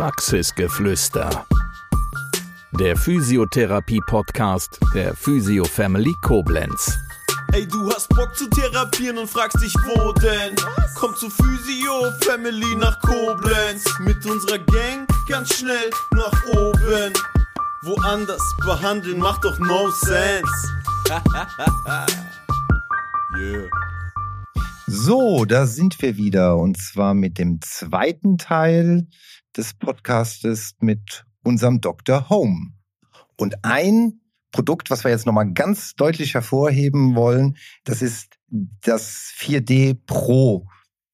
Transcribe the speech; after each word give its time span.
Praxisgeflüster. 0.00 1.44
Der 2.72 2.96
Physiotherapie-Podcast 2.96 4.80
der 4.94 5.14
Physio 5.14 5.64
Family 5.64 6.14
Koblenz. 6.22 6.96
Ey, 7.52 7.68
du 7.68 7.86
hast 7.92 8.08
Bock 8.08 8.34
zu 8.34 8.48
therapieren 8.48 9.18
und 9.18 9.28
fragst 9.28 9.62
dich, 9.62 9.74
wo 9.74 10.12
denn? 10.12 10.56
Komm 10.94 11.14
zu 11.16 11.28
Physio 11.28 12.12
Family 12.22 12.76
nach 12.76 12.98
Koblenz. 13.02 13.84
Mit 13.98 14.24
unserer 14.24 14.56
Gang 14.60 15.06
ganz 15.28 15.58
schnell 15.58 15.90
nach 16.12 16.46
oben. 16.46 17.12
Woanders 17.82 18.56
behandeln 18.64 19.18
macht 19.18 19.44
doch 19.44 19.58
no 19.58 19.90
sense. 19.90 20.72
yeah. 23.38 23.68
So, 24.92 25.44
da 25.44 25.66
sind 25.66 26.02
wir 26.02 26.16
wieder 26.16 26.56
und 26.56 26.76
zwar 26.76 27.14
mit 27.14 27.38
dem 27.38 27.60
zweiten 27.60 28.38
Teil 28.38 29.06
des 29.56 29.74
Podcastes 29.74 30.74
mit 30.80 31.24
unserem 31.42 31.80
Dr. 31.80 32.28
Home. 32.28 32.72
Und 33.36 33.64
ein 33.64 34.20
Produkt, 34.52 34.90
was 34.90 35.04
wir 35.04 35.10
jetzt 35.10 35.26
nochmal 35.26 35.52
ganz 35.52 35.94
deutlich 35.94 36.34
hervorheben 36.34 37.14
wollen, 37.14 37.56
das 37.84 38.02
ist 38.02 38.34
das 38.48 39.32
4D 39.38 39.96
Pro 40.06 40.66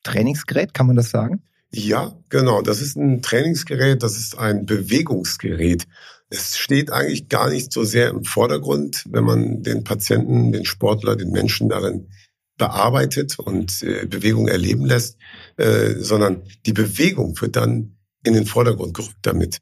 Trainingsgerät, 0.03 0.73
kann 0.73 0.87
man 0.87 0.97
das 0.97 1.11
sagen? 1.11 1.43
Ja, 1.71 2.17
genau. 2.29 2.63
Das 2.63 2.81
ist 2.81 2.97
ein 2.97 3.23
Trainingsgerät, 3.23 4.03
das 4.03 4.17
ist 4.17 4.39
ein 4.39 4.67
Bewegungsgerät. 4.67 5.87
Es 6.31 6.57
steht 6.59 6.91
eigentlich 6.91 7.29
gar 7.29 7.51
nicht 7.51 7.73
so 7.73 7.85
sehr 7.85 8.11
im 8.11 8.25
Vordergrund, 8.25 9.05
wenn 9.11 9.25
man 9.25 9.63
den 9.63 9.85
Patienten, 9.85 10.53
den 10.53 10.65
Sportler, 10.65 11.17
den 11.17 11.31
Menschen 11.31 11.69
darin 11.69 12.09
bearbeitet 12.57 13.39
und 13.39 13.83
äh, 13.83 14.07
Bewegung 14.07 14.49
erleben 14.49 14.87
lässt, 14.87 15.19
äh, 15.57 15.95
sondern 15.99 16.43
die 16.65 16.73
Bewegung 16.73 17.39
wird 17.41 17.57
dann 17.57 17.96
in 18.27 18.35
den 18.35 18.47
Vordergrund 18.47 18.95
gerückt 18.95 19.19
damit. 19.23 19.59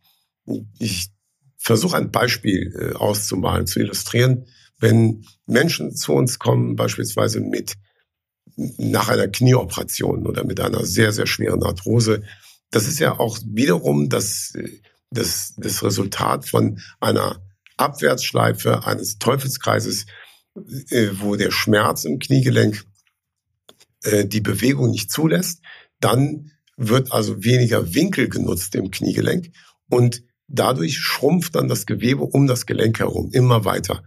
Ich 0.79 1.11
versuche 1.59 1.97
ein 1.97 2.11
Beispiel 2.11 2.75
äh, 2.79 2.95
auszumalen, 2.97 3.67
zu 3.67 3.81
illustrieren. 3.81 4.47
Wenn 4.79 5.25
Menschen 5.47 5.95
zu 5.95 6.13
uns 6.13 6.39
kommen, 6.39 6.77
beispielsweise 6.77 7.41
mit 7.41 7.75
nach 8.57 9.09
einer 9.09 9.29
Knieoperation 9.29 10.27
oder 10.27 10.45
mit 10.45 10.61
einer 10.61 10.85
sehr, 10.85 11.13
sehr 11.13 11.27
schweren 11.27 11.63
Arthrose, 11.63 12.23
das 12.71 12.89
ist 12.89 12.99
ja 12.99 13.19
auch 13.19 13.39
wiederum 13.45 14.09
das, 14.09 14.55
das, 15.11 15.55
das 15.57 15.83
Resultat 15.83 16.49
von 16.49 16.81
einer 17.01 17.41
Abwärtsschleife 17.77 18.87
eines 18.87 19.19
Teufelskreises, 19.19 20.07
äh, 20.91 21.09
wo 21.15 21.37
der 21.37 21.51
Schmerz 21.51 22.05
im 22.05 22.19
Kniegelenk 22.19 22.85
äh, 24.05 24.25
die 24.27 24.41
Bewegung 24.41 24.91
nicht 24.91 25.11
zulässt, 25.11 25.61
dann 26.01 26.53
wird 26.77 27.13
also 27.13 27.45
weniger 27.45 27.95
Winkel 27.95 28.29
genutzt 28.29 28.75
im 28.75 28.91
Kniegelenk 28.91 29.51
und 29.89 30.23
dadurch 30.49 30.99
schrumpft 30.99 31.55
dann 31.55 31.69
das 31.69 31.87
Gewebe 31.87 32.23
um 32.25 32.47
das 32.47 32.67
Gelenk 32.67 32.99
herum 32.99 33.31
immer 33.33 33.65
weiter. 33.65 34.03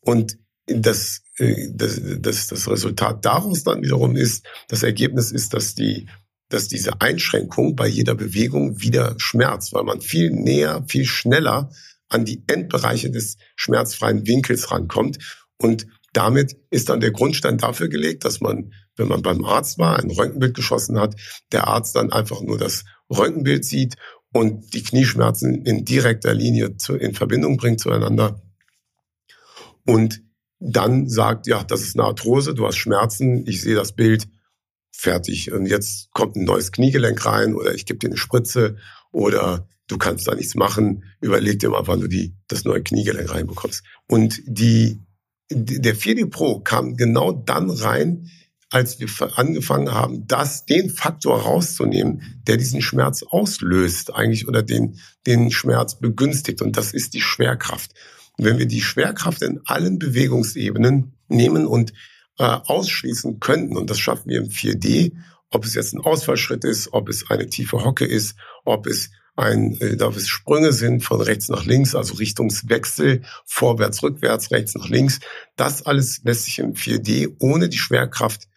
Und 0.00 0.38
das, 0.66 1.22
äh, 1.36 1.68
das, 1.72 2.00
das, 2.20 2.46
das 2.46 2.68
Resultat 2.68 3.24
daraus 3.24 3.64
dann 3.64 3.82
wiederum 3.82 4.16
ist, 4.16 4.46
das 4.68 4.82
Ergebnis 4.82 5.32
ist, 5.32 5.54
dass 5.54 5.74
die 5.74 6.06
dass 6.50 6.66
diese 6.66 7.00
Einschränkung 7.00 7.76
bei 7.76 7.86
jeder 7.86 8.14
Bewegung 8.14 8.80
wieder 8.82 9.14
schmerzt, 9.18 9.72
weil 9.72 9.84
man 9.84 10.00
viel 10.00 10.30
näher, 10.30 10.84
viel 10.88 11.06
schneller 11.06 11.70
an 12.08 12.24
die 12.24 12.42
Endbereiche 12.48 13.10
des 13.10 13.36
schmerzfreien 13.54 14.26
Winkels 14.26 14.70
rankommt. 14.70 15.18
Und 15.58 15.86
damit 16.12 16.56
ist 16.70 16.88
dann 16.88 17.00
der 17.00 17.12
Grundstein 17.12 17.56
dafür 17.56 17.88
gelegt, 17.88 18.24
dass 18.24 18.40
man, 18.40 18.72
wenn 19.00 19.08
man 19.08 19.22
beim 19.22 19.44
Arzt 19.44 19.78
war, 19.78 19.98
ein 19.98 20.10
Röntgenbild 20.10 20.54
geschossen 20.54 21.00
hat, 21.00 21.16
der 21.52 21.66
Arzt 21.66 21.96
dann 21.96 22.12
einfach 22.12 22.42
nur 22.42 22.58
das 22.58 22.84
Röntgenbild 23.10 23.64
sieht 23.64 23.96
und 24.32 24.74
die 24.74 24.82
Knieschmerzen 24.82 25.64
in 25.64 25.84
direkter 25.84 26.34
Linie 26.34 26.76
zu, 26.76 26.94
in 26.94 27.14
Verbindung 27.14 27.56
bringt 27.56 27.80
zueinander. 27.80 28.40
Und 29.86 30.22
dann 30.60 31.08
sagt, 31.08 31.46
ja, 31.46 31.64
das 31.64 31.80
ist 31.80 31.98
eine 31.98 32.06
Arthrose, 32.06 32.54
du 32.54 32.66
hast 32.66 32.76
Schmerzen, 32.76 33.46
ich 33.46 33.62
sehe 33.62 33.74
das 33.74 33.92
Bild, 33.92 34.28
fertig. 34.92 35.50
Und 35.50 35.66
jetzt 35.66 36.12
kommt 36.12 36.36
ein 36.36 36.44
neues 36.44 36.70
Kniegelenk 36.70 37.24
rein 37.24 37.54
oder 37.54 37.74
ich 37.74 37.86
gebe 37.86 37.98
dir 37.98 38.08
eine 38.08 38.18
Spritze 38.18 38.76
oder 39.10 39.66
du 39.88 39.96
kannst 39.96 40.28
da 40.28 40.34
nichts 40.34 40.54
machen, 40.54 41.04
überleg 41.20 41.58
dir 41.58 41.70
mal, 41.70 41.86
wann 41.86 42.00
du 42.00 42.06
die, 42.06 42.36
das 42.46 42.64
neue 42.64 42.82
Kniegelenk 42.82 43.32
reinbekommst. 43.32 43.82
Und 44.06 44.40
die 44.44 45.00
der 45.52 45.96
4D 45.96 46.30
Pro 46.30 46.60
kam 46.60 46.96
genau 46.96 47.32
dann 47.32 47.70
rein, 47.70 48.30
als 48.70 49.00
wir 49.00 49.08
angefangen 49.36 49.92
haben, 49.92 50.26
das, 50.26 50.64
den 50.64 50.90
Faktor 50.90 51.42
rauszunehmen, 51.42 52.40
der 52.46 52.56
diesen 52.56 52.82
Schmerz 52.82 53.22
auslöst 53.22 54.14
eigentlich 54.14 54.46
oder 54.46 54.62
den, 54.62 54.98
den 55.26 55.50
Schmerz 55.50 55.98
begünstigt. 55.98 56.62
Und 56.62 56.76
das 56.76 56.92
ist 56.92 57.14
die 57.14 57.20
Schwerkraft. 57.20 57.92
Und 58.38 58.44
wenn 58.44 58.58
wir 58.58 58.66
die 58.66 58.80
Schwerkraft 58.80 59.42
in 59.42 59.60
allen 59.64 59.98
Bewegungsebenen 59.98 61.14
nehmen 61.28 61.66
und 61.66 61.92
äh, 62.38 62.44
ausschließen 62.44 63.40
könnten, 63.40 63.76
und 63.76 63.90
das 63.90 63.98
schaffen 63.98 64.30
wir 64.30 64.38
im 64.38 64.48
4D, 64.48 65.12
ob 65.50 65.64
es 65.64 65.74
jetzt 65.74 65.92
ein 65.92 66.00
Ausfallschritt 66.00 66.64
ist, 66.64 66.92
ob 66.92 67.08
es 67.08 67.28
eine 67.28 67.48
tiefe 67.48 67.84
Hocke 67.84 68.04
ist, 68.04 68.36
ob 68.64 68.86
es 68.86 69.10
ein, 69.34 69.80
äh, 69.80 69.96
da 69.96 70.08
es 70.10 70.28
Sprünge 70.28 70.72
sind 70.72 71.02
von 71.02 71.20
rechts 71.20 71.48
nach 71.48 71.64
links, 71.64 71.96
also 71.96 72.14
Richtungswechsel, 72.14 73.22
vorwärts, 73.46 74.02
rückwärts, 74.04 74.52
rechts 74.52 74.76
nach 74.76 74.88
links. 74.88 75.18
Das 75.56 75.84
alles 75.86 76.22
lässt 76.22 76.44
sich 76.44 76.60
im 76.60 76.74
4D 76.74 77.34
ohne 77.40 77.68
die 77.68 77.78
Schwerkraft 77.78 78.49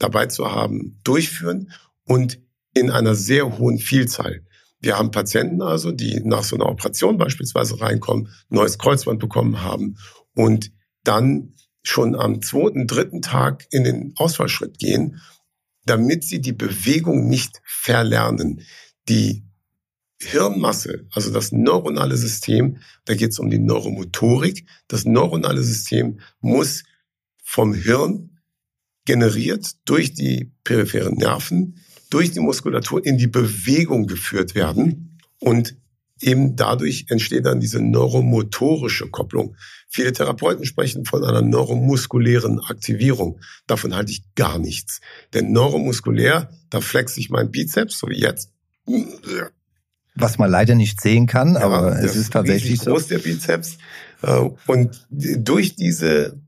dabei 0.00 0.26
zu 0.26 0.50
haben 0.50 0.98
durchführen 1.04 1.70
und 2.04 2.40
in 2.74 2.90
einer 2.90 3.14
sehr 3.14 3.58
hohen 3.58 3.78
Vielzahl. 3.78 4.44
Wir 4.80 4.98
haben 4.98 5.10
Patienten 5.10 5.62
also, 5.62 5.92
die 5.92 6.20
nach 6.24 6.42
so 6.42 6.56
einer 6.56 6.66
Operation 6.66 7.18
beispielsweise 7.18 7.80
reinkommen, 7.80 8.28
neues 8.48 8.78
Kreuzband 8.78 9.20
bekommen 9.20 9.62
haben 9.62 9.96
und 10.34 10.72
dann 11.04 11.54
schon 11.82 12.14
am 12.14 12.42
zweiten, 12.42 12.86
dritten 12.86 13.22
Tag 13.22 13.66
in 13.70 13.84
den 13.84 14.14
Ausfallschritt 14.16 14.78
gehen, 14.78 15.20
damit 15.84 16.24
sie 16.24 16.40
die 16.40 16.52
Bewegung 16.52 17.28
nicht 17.28 17.60
verlernen. 17.64 18.62
Die 19.08 19.44
Hirnmasse, 20.18 21.06
also 21.12 21.32
das 21.32 21.52
neuronale 21.52 22.16
System, 22.16 22.78
da 23.06 23.14
geht 23.14 23.30
es 23.30 23.38
um 23.38 23.50
die 23.50 23.58
Neuromotorik. 23.58 24.66
Das 24.88 25.04
neuronale 25.04 25.62
System 25.62 26.20
muss 26.40 26.84
vom 27.42 27.72
Hirn 27.72 28.29
generiert 29.04 29.72
durch 29.84 30.14
die 30.14 30.52
peripheren 30.64 31.14
Nerven, 31.14 31.76
durch 32.10 32.32
die 32.32 32.40
Muskulatur 32.40 33.04
in 33.04 33.18
die 33.18 33.26
Bewegung 33.26 34.06
geführt 34.06 34.54
werden. 34.54 35.18
Und 35.38 35.76
eben 36.20 36.56
dadurch 36.56 37.06
entsteht 37.08 37.46
dann 37.46 37.60
diese 37.60 37.80
neuromotorische 37.80 39.08
Kopplung. 39.08 39.56
Viele 39.88 40.12
Therapeuten 40.12 40.66
sprechen 40.66 41.04
von 41.04 41.24
einer 41.24 41.42
neuromuskulären 41.42 42.60
Aktivierung. 42.60 43.40
Davon 43.66 43.94
halte 43.94 44.12
ich 44.12 44.22
gar 44.34 44.58
nichts. 44.58 45.00
Denn 45.32 45.52
neuromuskulär, 45.52 46.50
da 46.68 46.80
flexe 46.80 47.20
ich 47.20 47.30
mein 47.30 47.50
Bizeps, 47.50 47.98
so 47.98 48.08
wie 48.08 48.20
jetzt 48.20 48.52
was 50.14 50.38
man 50.38 50.50
leider 50.50 50.74
nicht 50.74 51.00
sehen 51.00 51.26
kann, 51.26 51.54
ja, 51.54 51.60
aber 51.60 51.98
es 51.98 52.16
ist 52.16 52.32
tatsächlich 52.32 52.80
so. 52.80 52.92
groß 52.92 53.08
der 53.08 53.18
Bizeps. 53.18 53.78
Äh, 54.22 54.50
und 54.66 55.06
durch 55.10 55.76
diese, 55.76 56.40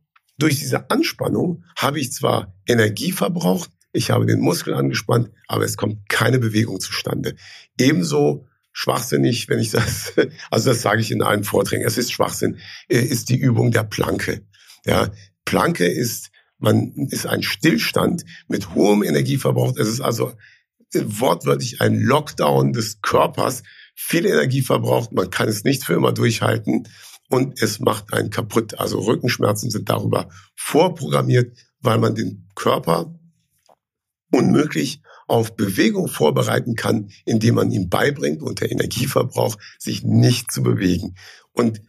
durch 0.42 0.58
diese 0.58 0.90
Anspannung 0.90 1.64
habe 1.76 2.00
ich 2.00 2.12
zwar 2.12 2.54
Energie 2.66 3.12
verbraucht, 3.12 3.70
ich 3.92 4.10
habe 4.10 4.26
den 4.26 4.40
Muskel 4.40 4.74
angespannt, 4.74 5.30
aber 5.46 5.64
es 5.64 5.76
kommt 5.76 6.08
keine 6.08 6.38
Bewegung 6.38 6.80
zustande. 6.80 7.36
Ebenso 7.78 8.46
schwachsinnig, 8.72 9.48
wenn 9.48 9.60
ich 9.60 9.70
das, 9.70 10.14
also 10.50 10.70
das 10.70 10.82
sage 10.82 11.00
ich 11.00 11.12
in 11.12 11.22
allen 11.22 11.44
Vorträgen, 11.44 11.84
es 11.84 11.98
ist 11.98 12.10
Schwachsinn, 12.10 12.58
äh, 12.88 12.98
ist 12.98 13.28
die 13.28 13.36
Übung 13.36 13.70
der 13.70 13.84
Planke. 13.84 14.42
Ja, 14.84 15.10
Planke 15.44 15.86
ist, 15.86 16.30
man 16.58 16.92
ist 17.10 17.26
ein 17.26 17.42
Stillstand 17.42 18.24
mit 18.48 18.74
hohem 18.74 19.02
Energieverbrauch. 19.02 19.76
Es 19.76 19.88
ist 19.88 20.00
also 20.00 20.32
wortwörtlich 20.92 21.80
ein 21.80 22.00
Lockdown 22.00 22.72
des 22.72 23.00
Körpers, 23.00 23.62
viel 23.94 24.26
Energie 24.26 24.62
verbraucht, 24.62 25.12
man 25.12 25.30
kann 25.30 25.48
es 25.48 25.64
nicht 25.64 25.84
für 25.84 25.94
immer 25.94 26.12
durchhalten 26.12 26.88
und 27.32 27.62
es 27.62 27.80
macht 27.80 28.12
einen 28.12 28.28
kaputt. 28.28 28.78
Also 28.78 29.00
Rückenschmerzen 29.00 29.70
sind 29.70 29.88
darüber 29.88 30.28
vorprogrammiert, 30.54 31.56
weil 31.80 31.96
man 31.96 32.14
den 32.14 32.46
Körper 32.54 33.18
unmöglich 34.30 35.00
auf 35.28 35.56
Bewegung 35.56 36.08
vorbereiten 36.08 36.74
kann, 36.74 37.08
indem 37.24 37.54
man 37.54 37.70
ihm 37.70 37.88
beibringt, 37.88 38.42
unter 38.42 38.70
Energieverbrauch 38.70 39.56
sich 39.78 40.04
nicht 40.04 40.52
zu 40.52 40.62
bewegen. 40.62 41.14
Und 41.52 41.80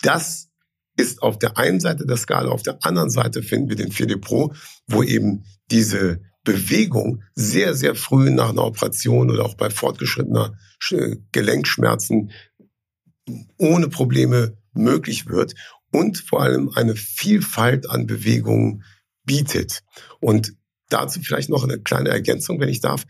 das 0.00 0.48
ist 0.96 1.20
auf 1.20 1.38
der 1.38 1.58
einen 1.58 1.78
Seite 1.78 2.06
der 2.06 2.16
Skala, 2.16 2.48
auf 2.48 2.62
der 2.62 2.78
anderen 2.82 3.10
Seite 3.10 3.42
finden 3.42 3.68
wir 3.68 3.76
den 3.76 3.92
4D 3.92 4.18
Pro, 4.18 4.54
wo 4.86 5.02
eben 5.02 5.44
diese 5.70 6.22
Bewegung 6.42 7.22
sehr, 7.34 7.74
sehr 7.74 7.96
früh 7.96 8.30
nach 8.30 8.48
einer 8.48 8.64
Operation 8.64 9.30
oder 9.30 9.44
auch 9.44 9.56
bei 9.56 9.68
fortgeschrittener 9.68 10.56
Gelenkschmerzen 11.32 12.30
ohne 13.58 13.88
Probleme 13.88 14.56
möglich 14.76 15.28
wird 15.28 15.54
und 15.90 16.18
vor 16.18 16.42
allem 16.42 16.70
eine 16.74 16.94
Vielfalt 16.94 17.88
an 17.88 18.06
Bewegungen 18.06 18.84
bietet. 19.24 19.82
Und 20.20 20.54
dazu 20.88 21.20
vielleicht 21.20 21.48
noch 21.48 21.64
eine 21.64 21.78
kleine 21.78 22.10
Ergänzung, 22.10 22.60
wenn 22.60 22.68
ich 22.68 22.80
darf. 22.80 23.04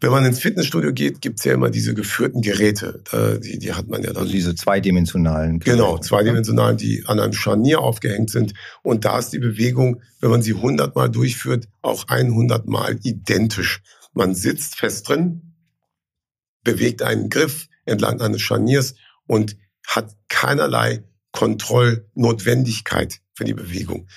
Wenn 0.00 0.10
man 0.10 0.24
ins 0.24 0.40
Fitnessstudio 0.40 0.92
geht, 0.92 1.20
gibt's 1.20 1.44
ja 1.44 1.52
immer 1.52 1.70
diese 1.70 1.94
geführten 1.94 2.42
Geräte. 2.42 3.04
Die, 3.44 3.60
die 3.60 3.72
hat 3.72 3.86
man 3.86 4.02
ja 4.02 4.08
dann. 4.08 4.22
Also 4.22 4.32
diese 4.32 4.56
zweidimensionalen. 4.56 5.60
Geräte. 5.60 5.76
Genau, 5.76 5.96
zweidimensionalen, 5.98 6.76
die 6.76 7.04
an 7.06 7.20
einem 7.20 7.32
Scharnier 7.32 7.80
aufgehängt 7.80 8.30
sind. 8.30 8.52
Und 8.82 9.04
da 9.04 9.20
ist 9.20 9.30
die 9.30 9.38
Bewegung, 9.38 10.02
wenn 10.20 10.30
man 10.30 10.42
sie 10.42 10.54
100 10.54 10.96
Mal 10.96 11.08
durchführt, 11.08 11.68
auch 11.82 12.08
100 12.08 12.66
Mal 12.66 12.98
identisch. 13.04 13.80
Man 14.12 14.34
sitzt 14.34 14.74
fest 14.74 15.08
drin, 15.08 15.54
bewegt 16.64 17.02
einen 17.02 17.28
Griff 17.30 17.68
entlang 17.84 18.20
eines 18.20 18.42
Scharniers 18.42 18.96
und 19.28 19.56
hat 19.86 20.16
keinerlei 20.28 21.04
Kontrollnotwendigkeit 21.32 23.20
für 23.34 23.44
die 23.44 23.54
Bewegung. 23.54 24.08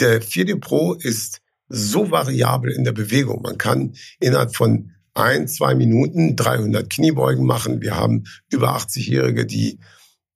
Der 0.00 0.22
4D 0.22 0.58
Pro 0.60 0.94
ist 0.94 1.40
so 1.68 2.10
variabel 2.10 2.72
in 2.72 2.84
der 2.84 2.92
Bewegung. 2.92 3.42
Man 3.42 3.58
kann 3.58 3.94
innerhalb 4.20 4.54
von 4.54 4.92
ein, 5.14 5.48
zwei 5.48 5.74
Minuten 5.74 6.36
300 6.36 6.88
Kniebeugen 6.90 7.44
machen. 7.44 7.80
Wir 7.80 7.96
haben 7.96 8.24
über 8.50 8.76
80-Jährige, 8.76 9.46
die 9.46 9.78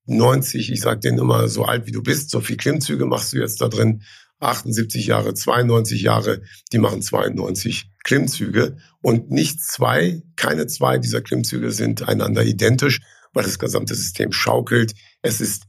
90, 0.07 0.73
ich 0.73 0.81
sage 0.81 1.01
denen 1.01 1.19
immer, 1.19 1.49
so 1.49 1.65
alt 1.65 1.87
wie 1.87 1.93
du 1.93 2.03
bist, 2.03 2.31
so 2.31 2.41
viel 2.41 2.57
Klimmzüge 2.57 3.07
machst 3.07 3.33
du 3.33 3.39
jetzt 3.39 3.61
da 3.61 3.69
drin. 3.69 4.03
78 4.41 5.07
Jahre, 5.07 5.35
92 5.35 6.03
Jahre, 6.03 6.43
die 6.73 6.79
machen 6.79 7.03
92 7.03 7.91
Klimmzüge. 8.05 8.79
Und 9.03 9.31
nicht 9.31 9.63
zwei, 9.63 10.23
keine 10.37 10.67
zwei 10.67 10.99
dieser 10.99 11.21
Klimmzüge 11.21 11.71
sind 11.73 12.09
einander 12.09 12.43
identisch, 12.43 13.01
weil 13.33 13.45
das 13.45 13.59
gesamte 13.59 13.95
System 13.95 14.33
schaukelt. 14.33 14.95
Es 15.23 15.41
ist, 15.41 15.65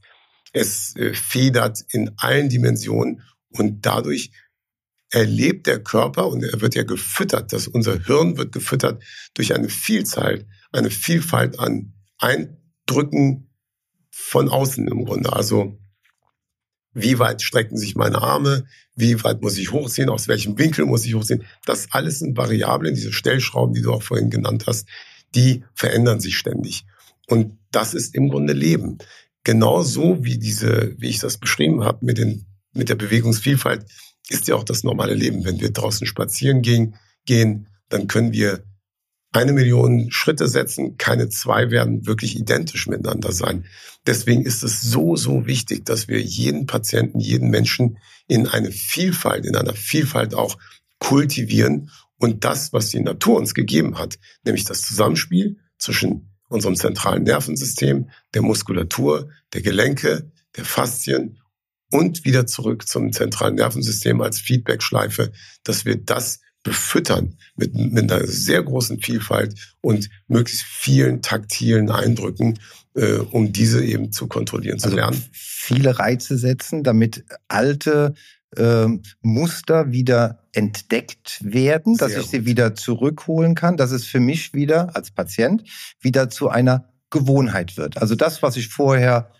es 0.52 0.96
äh, 0.96 1.14
federt 1.14 1.84
in 1.90 2.10
allen 2.16 2.48
Dimensionen 2.48 3.22
und 3.50 3.84
dadurch 3.86 4.30
erlebt 5.10 5.66
der 5.66 5.82
Körper 5.82 6.28
und 6.28 6.42
er 6.42 6.60
wird 6.60 6.74
ja 6.74 6.84
gefüttert, 6.84 7.52
dass 7.52 7.68
unser 7.68 8.02
Hirn 8.02 8.38
wird 8.38 8.52
gefüttert 8.52 9.02
durch 9.34 9.54
eine 9.54 9.68
Vielzahl, 9.68 10.46
eine 10.72 10.90
Vielfalt 10.90 11.58
an 11.58 11.92
Eindrücken 12.18 13.50
von 14.10 14.48
außen 14.48 14.88
im 14.88 15.04
Grunde. 15.04 15.32
Also 15.32 15.78
wie 16.94 17.18
weit 17.18 17.42
strecken 17.42 17.76
sich 17.76 17.94
meine 17.94 18.20
Arme, 18.22 18.64
wie 18.94 19.22
weit 19.22 19.42
muss 19.42 19.58
ich 19.58 19.72
hochziehen, 19.72 20.08
aus 20.08 20.28
welchem 20.28 20.58
Winkel 20.58 20.86
muss 20.86 21.04
ich 21.04 21.14
hochziehen. 21.14 21.44
Das 21.64 21.88
alles 21.90 22.18
sind 22.18 22.36
Variablen, 22.36 22.94
diese 22.94 23.12
Stellschrauben, 23.12 23.74
die 23.74 23.82
du 23.82 23.92
auch 23.92 24.02
vorhin 24.02 24.30
genannt 24.30 24.64
hast, 24.66 24.86
die 25.34 25.64
verändern 25.74 26.20
sich 26.20 26.36
ständig. 26.36 26.84
Und 27.28 27.58
das 27.70 27.94
ist 27.94 28.14
im 28.14 28.28
Grunde 28.28 28.52
Leben. 28.52 28.98
Genauso 29.44 30.24
wie 30.24 30.38
diese, 30.38 30.94
wie 30.98 31.08
ich 31.08 31.18
das 31.18 31.38
beschrieben 31.38 31.84
habe, 31.84 32.04
mit, 32.04 32.18
den, 32.18 32.46
mit 32.72 32.88
der 32.88 32.94
Bewegungsvielfalt, 32.94 33.86
ist 34.28 34.48
ja 34.48 34.54
auch 34.54 34.64
das 34.64 34.84
normale 34.84 35.14
Leben. 35.14 35.44
Wenn 35.44 35.60
wir 35.60 35.72
draußen 35.72 36.06
spazieren 36.06 36.62
gehen, 36.62 36.96
gehen, 37.24 37.68
dann 37.88 38.06
können 38.06 38.32
wir 38.32 38.64
eine 39.32 39.52
Million 39.52 40.10
Schritte 40.10 40.46
setzen, 40.46 40.98
keine 40.98 41.28
zwei 41.28 41.70
werden 41.70 42.06
wirklich 42.06 42.36
identisch 42.36 42.86
miteinander 42.86 43.32
sein. 43.32 43.64
Deswegen 44.06 44.44
ist 44.44 44.62
es 44.62 44.82
so, 44.82 45.16
so 45.16 45.46
wichtig, 45.46 45.86
dass 45.86 46.06
wir 46.06 46.20
jeden 46.20 46.66
Patienten, 46.66 47.18
jeden 47.18 47.48
Menschen 47.48 47.98
in 48.28 48.46
eine 48.46 48.70
Vielfalt, 48.70 49.46
in 49.46 49.56
einer 49.56 49.74
Vielfalt 49.74 50.34
auch 50.34 50.58
kultivieren 50.98 51.90
und 52.18 52.44
das, 52.44 52.72
was 52.72 52.90
die 52.90 53.00
Natur 53.00 53.38
uns 53.38 53.54
gegeben 53.54 53.98
hat, 53.98 54.18
nämlich 54.44 54.64
das 54.64 54.82
Zusammenspiel 54.82 55.58
zwischen 55.78 56.31
unserem 56.52 56.76
zentralen 56.76 57.24
Nervensystem, 57.24 58.10
der 58.34 58.42
Muskulatur, 58.42 59.30
der 59.52 59.62
Gelenke, 59.62 60.30
der 60.56 60.64
Faszien 60.64 61.40
und 61.90 62.24
wieder 62.24 62.46
zurück 62.46 62.88
zum 62.88 63.12
zentralen 63.12 63.56
Nervensystem 63.56 64.20
als 64.20 64.40
Feedbackschleife, 64.40 65.32
dass 65.64 65.84
wir 65.84 65.96
das 65.96 66.40
befüttern 66.62 67.36
mit, 67.56 67.74
mit 67.74 68.10
einer 68.10 68.26
sehr 68.26 68.62
großen 68.62 69.00
Vielfalt 69.00 69.74
und 69.80 70.08
möglichst 70.28 70.64
vielen 70.64 71.20
taktilen 71.20 71.90
Eindrücken, 71.90 72.58
äh, 72.94 73.14
um 73.14 73.52
diese 73.52 73.84
eben 73.84 74.12
zu 74.12 74.28
kontrollieren, 74.28 74.78
zu 74.78 74.86
also 74.86 74.96
lernen. 74.96 75.24
Viele 75.32 75.98
Reize 75.98 76.38
setzen, 76.38 76.84
damit 76.84 77.24
alte 77.48 78.14
äh, 78.56 78.86
Muster 79.20 79.92
wieder 79.92 80.44
entdeckt 80.52 81.40
werden, 81.42 81.96
dass 81.96 82.16
ich 82.16 82.26
sie 82.26 82.44
wieder 82.44 82.74
zurückholen 82.74 83.54
kann, 83.54 83.76
dass 83.76 83.90
es 83.90 84.04
für 84.04 84.20
mich 84.20 84.54
wieder 84.54 84.94
als 84.94 85.10
Patient 85.10 85.64
wieder 86.00 86.28
zu 86.28 86.48
einer 86.48 86.88
Gewohnheit 87.10 87.76
wird. 87.76 87.98
Also 87.98 88.14
das, 88.14 88.42
was 88.42 88.56
ich 88.56 88.68
vorher 88.68 89.30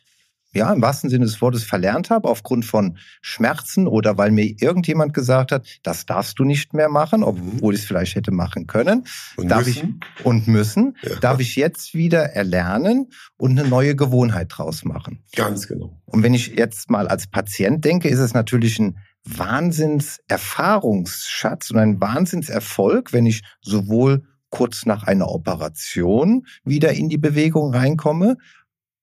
ja, 0.55 0.73
im 0.73 0.83
wahrsten 0.83 1.11
Sinne 1.11 1.25
des 1.25 1.41
Wortes 1.41 1.65
verlernt 1.65 2.11
habe, 2.11 2.29
aufgrund 2.29 2.65
von 2.65 2.99
Schmerzen 3.21 3.87
oder 3.87 4.19
weil 4.19 4.31
mir 4.31 4.55
irgendjemand 4.61 5.15
gesagt 5.15 5.53
hat, 5.53 5.67
das 5.83 6.07
darfst 6.07 6.39
du 6.39 6.45
nicht 6.45 6.75
mehr 6.75 6.89
machen, 6.89 7.23
obwohl 7.23 7.75
ich 7.75 7.81
es 7.81 7.87
vielleicht 7.87 8.15
hätte 8.17 8.33
machen 8.33 8.67
können. 8.67 9.05
Und 9.37 9.49
darf 9.49 9.67
müssen? 9.67 10.01
ich 10.19 10.27
und 10.27 10.49
müssen, 10.49 10.97
Ja. 11.03 11.17
darf 11.21 11.41
ich 11.41 11.57
jetzt 11.57 11.95
wieder 11.95 12.23
erlernen 12.35 13.09
und 13.37 13.59
eine 13.59 13.69
neue 13.69 13.97
Gewohnheit 13.97 14.49
draus 14.51 14.85
machen. 14.85 15.23
Ganz 15.35 15.69
genau. 15.69 15.99
Und 16.05 16.23
wenn 16.23 16.35
ich 16.35 16.49
jetzt 16.49 16.91
mal 16.91 17.09
als 17.09 17.27
Patient 17.27 17.85
denke, 17.85 18.09
ist 18.09 18.19
es 18.19 18.35
natürlich 18.35 18.79
ein 18.79 18.99
Wahnsinnserfahrungsschatz 19.25 21.71
und 21.71 21.79
ein 21.79 22.01
Wahnsinnserfolg, 22.01 23.13
wenn 23.13 23.27
ich 23.27 23.43
sowohl 23.61 24.25
kurz 24.51 24.85
nach 24.85 25.05
einer 25.05 25.29
Operation 25.31 26.47
wieder 26.65 26.93
in 26.93 27.09
die 27.09 27.19
Bewegung 27.19 27.73
reinkomme, 27.75 28.37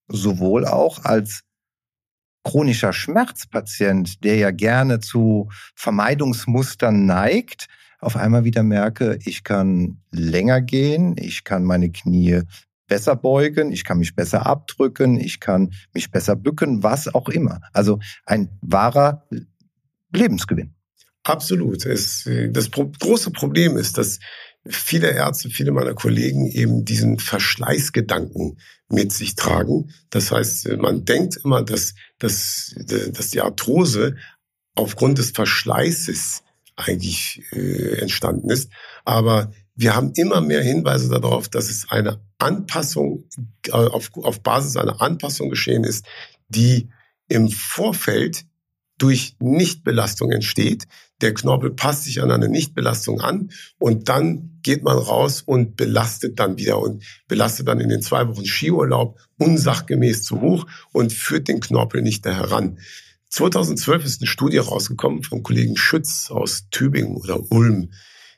sowohl 0.09 0.65
auch 0.65 1.05
als 1.05 1.41
chronischer 2.43 2.93
Schmerzpatient, 2.93 4.23
der 4.23 4.37
ja 4.37 4.51
gerne 4.51 4.99
zu 4.99 5.49
Vermeidungsmustern 5.75 7.05
neigt, 7.05 7.67
auf 7.99 8.15
einmal 8.15 8.45
wieder 8.45 8.63
merke, 8.63 9.19
ich 9.25 9.43
kann 9.43 10.01
länger 10.11 10.61
gehen, 10.61 11.15
ich 11.17 11.43
kann 11.43 11.63
meine 11.63 11.91
Knie 11.91 12.41
besser 12.87 13.15
beugen, 13.15 13.71
ich 13.71 13.83
kann 13.83 13.99
mich 13.99 14.15
besser 14.15 14.45
abdrücken, 14.45 15.19
ich 15.19 15.39
kann 15.39 15.73
mich 15.93 16.09
besser 16.09 16.35
bücken, 16.35 16.81
was 16.81 17.13
auch 17.13 17.29
immer. 17.29 17.61
Also 17.73 17.99
ein 18.25 18.49
wahrer 18.61 19.27
Lebensgewinn. 20.11 20.73
Absolut. 21.23 21.85
Es, 21.85 22.27
das 22.51 22.71
große 22.71 23.31
Problem 23.31 23.77
ist, 23.77 23.97
dass 23.97 24.19
viele 24.69 25.11
Ärzte, 25.11 25.49
viele 25.49 25.71
meiner 25.71 25.93
Kollegen 25.93 26.47
eben 26.47 26.85
diesen 26.85 27.19
Verschleißgedanken 27.19 28.59
mit 28.89 29.11
sich 29.11 29.35
tragen. 29.35 29.91
Das 30.09 30.31
heißt, 30.31 30.77
man 30.77 31.05
denkt 31.05 31.37
immer, 31.43 31.63
dass, 31.63 31.95
dass, 32.17 32.75
dass 32.77 33.29
die 33.29 33.41
Arthrose 33.41 34.15
aufgrund 34.75 35.17
des 35.17 35.31
Verschleißes 35.31 36.43
eigentlich 36.75 37.43
äh, 37.51 37.99
entstanden 37.99 38.49
ist. 38.49 38.71
Aber 39.05 39.51
wir 39.75 39.95
haben 39.95 40.13
immer 40.15 40.41
mehr 40.41 40.63
Hinweise 40.63 41.09
darauf, 41.09 41.49
dass 41.49 41.69
es 41.69 41.89
eine 41.89 42.19
Anpassung, 42.37 43.25
äh, 43.67 43.71
auf, 43.71 44.09
auf 44.15 44.41
Basis 44.41 44.77
einer 44.77 45.01
Anpassung 45.01 45.49
geschehen 45.49 45.83
ist, 45.83 46.05
die 46.47 46.89
im 47.27 47.49
Vorfeld 47.49 48.45
durch 48.99 49.35
Nichtbelastung 49.39 50.31
entsteht. 50.31 50.85
Der 51.21 51.33
Knorpel 51.33 51.71
passt 51.71 52.03
sich 52.03 52.21
an 52.21 52.31
eine 52.31 52.47
Nichtbelastung 52.47 53.19
an 53.21 53.49
und 53.77 54.07
dann 54.07 54.59
geht 54.61 54.83
man 54.83 54.97
raus 54.97 55.41
und 55.41 55.75
belastet 55.75 56.39
dann 56.39 56.57
wieder 56.57 56.79
und 56.79 57.03
belastet 57.27 57.67
dann 57.67 57.79
in 57.79 57.89
den 57.89 58.01
zwei 58.01 58.27
Wochen 58.27 58.45
Skiurlaub 58.45 59.17
unsachgemäß 59.37 60.23
zu 60.23 60.41
hoch 60.41 60.67
und 60.91 61.11
führt 61.11 61.47
den 61.47 61.59
Knorpel 61.59 62.01
nicht 62.01 62.25
da 62.25 62.33
heran. 62.33 62.79
2012 63.29 64.05
ist 64.05 64.21
eine 64.21 64.27
Studie 64.27 64.57
rausgekommen 64.57 65.23
vom 65.23 65.43
Kollegen 65.43 65.77
Schütz 65.77 66.29
aus 66.31 66.65
Tübingen 66.71 67.15
oder 67.15 67.39
Ulm. 67.51 67.91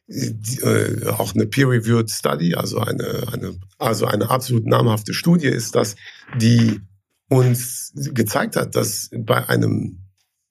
Die, 0.08 0.60
äh, 0.60 1.08
auch 1.08 1.34
eine 1.34 1.46
peer-reviewed 1.46 2.10
Study, 2.10 2.56
also 2.56 2.80
eine, 2.80 3.27
eine, 3.32 3.56
also 3.77 4.06
eine 4.06 4.30
absolut 4.30 4.65
namhafte 4.65 5.13
Studie 5.13 5.48
ist 5.48 5.75
das, 5.75 5.96
die 6.38 6.82
uns 7.30 7.94
gezeigt 7.96 8.58
hat, 8.58 8.75
dass 8.75 9.10
bei 9.15 9.48
einem 9.48 10.00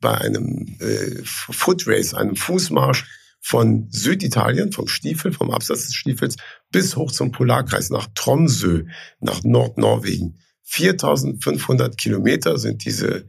bei 0.00 0.16
einem 0.16 0.76
äh, 0.80 1.22
Foot 1.24 1.86
Race, 1.86 2.14
einem 2.14 2.36
Fußmarsch 2.36 3.06
von 3.40 3.88
Süditalien, 3.90 4.72
vom 4.72 4.88
Stiefel, 4.88 5.32
vom 5.32 5.50
Absatz 5.50 5.86
des 5.86 5.94
Stiefels 5.94 6.36
bis 6.70 6.96
hoch 6.96 7.10
zum 7.10 7.32
Polarkreis 7.32 7.90
nach 7.90 8.06
Tromsø, 8.14 8.84
nach 9.20 9.42
Nordnorwegen. 9.42 10.40
4500 10.64 11.96
Kilometer 11.98 12.58
sind 12.58 12.84
diese, 12.84 13.26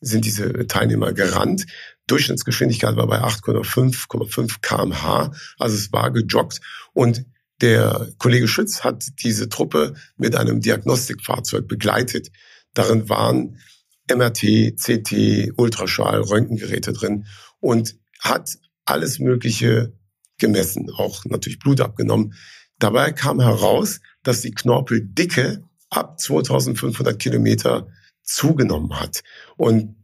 sind 0.00 0.24
diese 0.24 0.66
Teilnehmer 0.66 1.12
gerannt. 1.12 1.66
Durchschnittsgeschwindigkeit 2.06 2.96
war 2.96 3.06
bei 3.08 3.22
8,5, 3.22 4.60
kmh. 4.60 5.32
Also 5.58 5.76
es 5.76 5.92
war 5.92 6.12
gejoggt. 6.12 6.60
Und 6.92 7.24
der 7.60 8.12
Kollege 8.18 8.46
Schütz 8.46 8.84
hat 8.84 9.04
diese 9.22 9.48
Truppe 9.48 9.94
mit 10.16 10.36
einem 10.36 10.60
Diagnostikfahrzeug 10.60 11.66
begleitet. 11.66 12.28
Darin 12.74 13.08
waren 13.08 13.58
MRT, 14.08 14.76
CT, 14.76 15.52
Ultraschall, 15.56 16.20
Röntgengeräte 16.20 16.92
drin 16.92 17.26
und 17.60 17.96
hat 18.20 18.58
alles 18.84 19.18
Mögliche 19.18 19.92
gemessen, 20.38 20.90
auch 20.90 21.24
natürlich 21.24 21.58
Blut 21.58 21.80
abgenommen. 21.80 22.34
Dabei 22.78 23.12
kam 23.12 23.40
heraus, 23.40 24.00
dass 24.22 24.42
die 24.42 24.52
Knorpeldicke 24.52 25.64
ab 25.90 26.20
2500 26.20 27.18
Kilometer 27.18 27.88
zugenommen 28.22 28.98
hat. 28.98 29.22
Und 29.56 29.96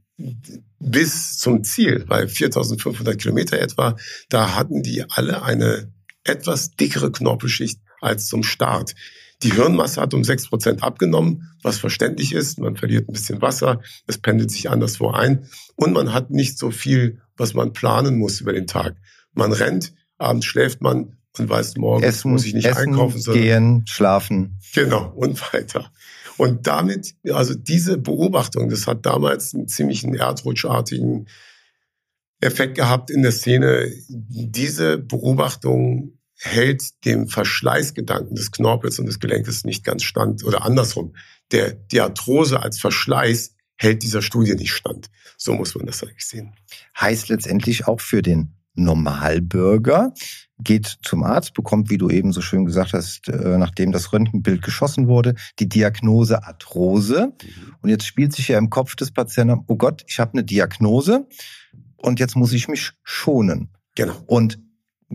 bis 0.78 1.38
zum 1.38 1.64
Ziel, 1.64 2.04
bei 2.06 2.28
4500 2.28 3.18
Kilometer 3.18 3.58
etwa, 3.58 3.96
da 4.28 4.54
hatten 4.54 4.82
die 4.82 5.04
alle 5.08 5.42
eine 5.42 5.92
etwas 6.24 6.70
dickere 6.72 7.10
Knorpelschicht 7.10 7.80
als 8.00 8.26
zum 8.26 8.42
Start. 8.42 8.94
Die 9.42 9.52
Hirnmasse 9.52 10.00
hat 10.00 10.14
um 10.14 10.24
sechs 10.24 10.48
Prozent 10.48 10.82
abgenommen, 10.82 11.50
was 11.62 11.78
verständlich 11.78 12.32
ist. 12.32 12.58
Man 12.58 12.76
verliert 12.76 13.08
ein 13.08 13.12
bisschen 13.12 13.42
Wasser, 13.42 13.80
es 14.06 14.18
pendelt 14.18 14.50
sich 14.50 14.70
anderswo 14.70 15.10
ein 15.10 15.48
und 15.76 15.92
man 15.92 16.12
hat 16.12 16.30
nicht 16.30 16.58
so 16.58 16.70
viel, 16.70 17.20
was 17.36 17.54
man 17.54 17.72
planen 17.72 18.18
muss 18.18 18.40
über 18.40 18.52
den 18.52 18.66
Tag. 18.66 18.96
Man 19.32 19.52
rennt, 19.52 19.94
abends 20.18 20.46
schläft 20.46 20.80
man 20.80 21.16
und 21.38 21.48
weiß, 21.48 21.76
morgen 21.76 22.02
Essen, 22.02 22.30
muss 22.30 22.44
ich 22.44 22.54
nicht 22.54 22.66
essen, 22.66 22.90
einkaufen, 22.90 23.20
sondern 23.20 23.42
gehen, 23.42 23.84
schlafen. 23.86 24.58
Genau, 24.74 25.10
und 25.12 25.40
weiter. 25.52 25.90
Und 26.36 26.66
damit, 26.66 27.14
also 27.30 27.54
diese 27.54 27.98
Beobachtung, 27.98 28.68
das 28.68 28.86
hat 28.86 29.06
damals 29.06 29.54
einen 29.54 29.68
ziemlichen 29.68 30.14
erdrutschartigen 30.14 31.28
Effekt 32.40 32.74
gehabt 32.74 33.10
in 33.10 33.22
der 33.22 33.32
Szene. 33.32 33.90
Diese 34.08 34.98
Beobachtung 34.98 36.18
hält 36.44 37.04
dem 37.04 37.28
Verschleißgedanken 37.28 38.34
des 38.34 38.50
Knorpels 38.50 38.98
und 38.98 39.06
des 39.06 39.20
Gelenkes 39.20 39.64
nicht 39.64 39.84
ganz 39.84 40.02
stand 40.02 40.44
oder 40.44 40.64
andersrum. 40.64 41.14
Der, 41.52 41.72
die 41.72 42.00
Arthrose 42.00 42.60
als 42.60 42.80
Verschleiß 42.80 43.54
hält 43.76 44.02
dieser 44.02 44.22
Studie 44.22 44.56
nicht 44.56 44.72
stand. 44.72 45.08
So 45.36 45.54
muss 45.54 45.74
man 45.76 45.86
das 45.86 46.02
eigentlich 46.02 46.26
sehen. 46.26 46.54
Heißt 47.00 47.28
letztendlich 47.28 47.86
auch 47.86 48.00
für 48.00 48.22
den 48.22 48.56
Normalbürger, 48.74 50.14
geht 50.58 50.98
zum 51.04 51.22
Arzt, 51.22 51.54
bekommt, 51.54 51.90
wie 51.90 51.98
du 51.98 52.10
eben 52.10 52.32
so 52.32 52.40
schön 52.40 52.64
gesagt 52.64 52.92
hast, 52.92 53.28
äh, 53.28 53.58
nachdem 53.58 53.92
das 53.92 54.12
Röntgenbild 54.12 54.62
geschossen 54.62 55.06
wurde, 55.06 55.34
die 55.60 55.68
Diagnose 55.68 56.42
Arthrose. 56.44 57.32
Und 57.82 57.88
jetzt 57.88 58.06
spielt 58.06 58.32
sich 58.32 58.48
ja 58.48 58.58
im 58.58 58.70
Kopf 58.70 58.96
des 58.96 59.12
Patienten, 59.12 59.64
oh 59.68 59.76
Gott, 59.76 60.02
ich 60.08 60.18
habe 60.18 60.32
eine 60.32 60.44
Diagnose 60.44 61.28
und 61.96 62.18
jetzt 62.18 62.34
muss 62.34 62.52
ich 62.52 62.66
mich 62.66 62.92
schonen. 63.04 63.70
Genau. 63.94 64.20
Und 64.26 64.58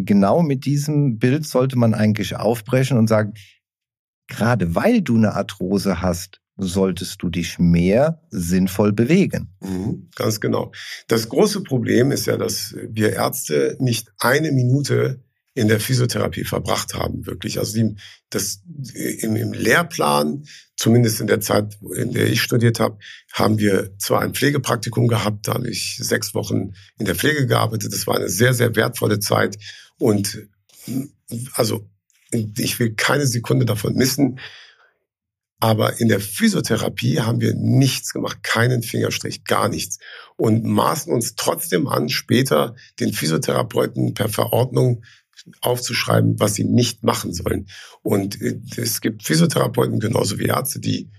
genau 0.05 0.41
mit 0.41 0.65
diesem 0.65 1.17
Bild 1.17 1.45
sollte 1.45 1.77
man 1.77 1.93
eigentlich 1.93 2.35
aufbrechen 2.35 2.97
und 2.97 3.07
sagen, 3.07 3.33
gerade 4.27 4.75
weil 4.75 5.01
du 5.01 5.15
eine 5.15 5.33
Arthrose 5.33 6.01
hast, 6.01 6.41
solltest 6.57 7.21
du 7.21 7.29
dich 7.29 7.59
mehr 7.59 8.21
sinnvoll 8.29 8.91
bewegen. 8.91 9.49
Mhm, 9.61 10.09
ganz 10.15 10.41
genau. 10.41 10.71
Das 11.07 11.29
große 11.29 11.61
Problem 11.61 12.11
ist 12.11 12.25
ja, 12.25 12.35
dass 12.35 12.75
wir 12.89 13.13
Ärzte 13.13 13.77
nicht 13.79 14.11
eine 14.19 14.51
Minute 14.51 15.23
in 15.57 15.67
der 15.67 15.79
Physiotherapie 15.79 16.43
verbracht 16.43 16.93
haben, 16.93 17.25
wirklich. 17.25 17.57
Also 17.57 17.77
die, 17.77 17.95
das 18.29 18.61
im, 18.93 19.35
im 19.35 19.53
Lehrplan, 19.53 20.45
zumindest 20.75 21.19
in 21.19 21.25
der 21.25 21.41
Zeit, 21.41 21.79
in 21.95 22.11
der 22.11 22.27
ich 22.27 22.43
studiert 22.43 22.79
habe, 22.79 22.99
haben 23.33 23.57
wir 23.57 23.97
zwar 23.97 24.21
ein 24.21 24.35
Pflegepraktikum 24.35 25.07
gehabt, 25.07 25.47
da 25.47 25.55
habe 25.55 25.67
ich 25.67 25.97
sechs 25.99 26.35
Wochen 26.35 26.73
in 26.99 27.05
der 27.05 27.15
Pflege 27.15 27.47
gearbeitet. 27.47 27.91
Das 27.91 28.05
war 28.05 28.17
eine 28.17 28.29
sehr, 28.29 28.53
sehr 28.53 28.75
wertvolle 28.75 29.19
Zeit. 29.19 29.57
Und 29.99 30.47
also 31.53 31.89
ich 32.31 32.79
will 32.79 32.93
keine 32.95 33.25
Sekunde 33.25 33.65
davon 33.65 33.95
missen. 33.95 34.39
Aber 35.59 35.99
in 35.99 36.07
der 36.07 36.19
Physiotherapie 36.19 37.21
haben 37.21 37.41
wir 37.41 37.55
nichts 37.55 38.13
gemacht, 38.13 38.43
keinen 38.43 38.83
Fingerstrich, 38.83 39.43
gar 39.43 39.69
nichts. 39.69 39.97
Und 40.35 40.63
maßen 40.63 41.11
uns 41.11 41.35
trotzdem 41.35 41.87
an, 41.87 42.09
später 42.09 42.75
den 42.99 43.11
Physiotherapeuten 43.11 44.13
per 44.13 44.29
Verordnung 44.29 45.03
aufzuschreiben, 45.61 46.39
was 46.39 46.55
sie 46.55 46.63
nicht 46.63 47.03
machen 47.03 47.33
sollen. 47.33 47.67
Und 48.03 48.39
äh, 48.41 48.59
es 48.75 49.01
gibt 49.01 49.23
Physiotherapeuten 49.23 49.99
genauso 49.99 50.37
wie 50.37 50.45
Ärzte, 50.45 50.79
die 50.79 51.09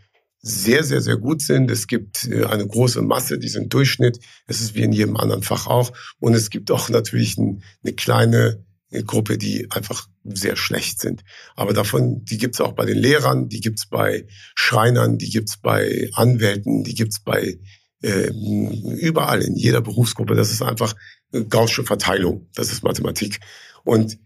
sehr, 0.41 0.85
sehr, 0.85 1.01
sehr 1.01 1.17
gut 1.17 1.43
sind. 1.43 1.71
Es 1.71 1.87
gibt 1.87 2.27
äh, 2.27 2.45
eine 2.45 2.67
große 2.67 3.03
Masse, 3.03 3.39
die 3.39 3.49
sind 3.49 3.73
Durchschnitt. 3.73 4.21
Es 4.47 4.61
ist 4.61 4.75
wie 4.75 4.83
in 4.83 4.93
jedem 4.93 5.17
anderen 5.17 5.43
Fach 5.43 5.67
auch. 5.67 5.93
Und 6.21 6.35
es 6.35 6.51
gibt 6.51 6.71
auch 6.71 6.89
natürlich 6.89 7.39
eine 7.39 7.93
kleine 7.95 8.65
Gruppe, 8.91 9.37
die 9.37 9.71
einfach 9.71 10.09
sehr 10.25 10.57
schlecht 10.57 11.01
sind. 11.01 11.23
Aber 11.57 11.75
davon, 11.75 12.25
die 12.25 12.39
gibt's 12.39 12.61
auch 12.61 12.73
bei 12.73 12.87
den 12.87 12.97
Lehrern, 12.97 13.49
die 13.49 13.61
gibt's 13.61 13.87
bei 13.87 14.27
Schreinern, 14.55 15.19
die 15.19 15.29
gibt's 15.29 15.59
bei 15.59 16.11
Anwälten, 16.15 16.85
die 16.85 16.95
gibt's 16.95 17.21
bei 17.21 17.59
äh, 18.03 18.31
überall 19.01 19.43
in 19.43 19.57
jeder 19.57 19.81
Berufsgruppe. 19.81 20.35
Das 20.35 20.53
ist 20.53 20.63
einfach 20.63 20.95
gaußsche 21.49 21.85
Verteilung. 21.85 22.49
Das 22.55 22.73
ist 22.73 22.83
Mathematik. 22.83 23.41
Und 23.85 24.19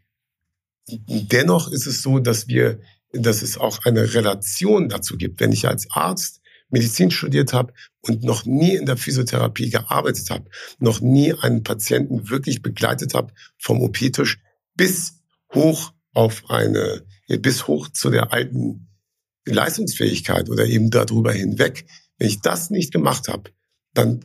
dennoch 0.88 1.70
ist 1.70 1.86
es 1.86 2.02
so, 2.02 2.18
dass 2.18 2.48
wir, 2.48 2.80
dass 3.12 3.42
es 3.42 3.58
auch 3.58 3.84
eine 3.84 4.14
Relation 4.14 4.88
dazu 4.88 5.16
gibt. 5.16 5.40
Wenn 5.40 5.52
ich 5.52 5.66
als 5.66 5.88
Arzt 5.90 6.40
Medizin 6.70 7.10
studiert 7.10 7.52
habe 7.52 7.74
und 8.00 8.22
noch 8.22 8.46
nie 8.46 8.74
in 8.74 8.86
der 8.86 8.96
Physiotherapie 8.96 9.70
gearbeitet 9.70 10.30
habe, 10.30 10.48
noch 10.78 11.00
nie 11.00 11.34
einen 11.34 11.62
Patienten 11.62 12.30
wirklich 12.30 12.62
begleitet 12.62 13.14
habe 13.14 13.32
vom 13.58 13.82
OP-Tisch 13.82 14.38
bis 14.74 15.20
hoch 15.54 15.92
auf 16.12 16.44
eine, 16.48 17.04
bis 17.28 17.66
hoch 17.66 17.88
zu 17.88 18.10
der 18.10 18.32
alten 18.32 18.88
Leistungsfähigkeit 19.44 20.48
oder 20.48 20.66
eben 20.66 20.90
darüber 20.90 21.32
hinweg. 21.32 21.86
Wenn 22.18 22.28
ich 22.28 22.40
das 22.40 22.70
nicht 22.70 22.92
gemacht 22.92 23.28
habe, 23.28 23.50
dann 23.94 24.24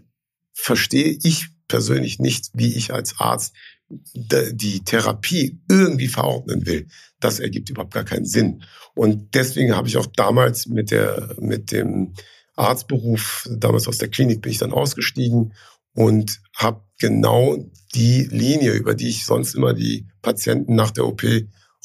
verstehe 0.54 1.18
ich 1.24 1.48
persönlich 1.68 2.20
nicht, 2.20 2.50
wie 2.54 2.74
ich 2.76 2.94
als 2.94 3.20
Arzt 3.20 3.54
die 3.90 4.84
Therapie 4.84 5.62
irgendwie 5.70 6.08
verordnen 6.08 6.66
will. 6.66 6.88
Das 7.20 7.40
ergibt 7.40 7.70
überhaupt 7.70 7.94
gar 7.94 8.04
keinen 8.04 8.26
Sinn. 8.26 8.64
Und 8.96 9.34
deswegen 9.34 9.76
habe 9.76 9.88
ich 9.88 9.98
auch 9.98 10.08
damals 10.08 10.68
mit 10.68 10.92
der, 10.92 11.36
mit 11.40 11.72
dem 11.72 12.14
Arztberuf, 12.56 13.48
damals 13.50 13.88
aus 13.88 13.98
der 13.98 14.10
Klinik 14.10 14.42
bin 14.42 14.52
ich 14.52 14.58
dann 14.58 14.74
ausgestiegen 14.74 15.54
und 15.98 16.42
habe 16.56 16.84
genau 17.00 17.58
die 17.96 18.26
Linie, 18.26 18.74
über 18.74 18.94
die 18.94 19.10
ich 19.10 19.26
sonst 19.26 19.56
immer 19.56 19.74
die 19.74 20.08
Patienten 20.22 20.76
nach 20.76 20.92
der 20.92 21.08
OP 21.08 21.24